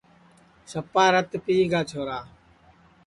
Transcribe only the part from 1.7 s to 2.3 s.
چھورا